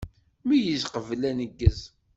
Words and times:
Meyyez 0.47 0.83
qbel 0.93 1.21
aneggez. 1.29 1.79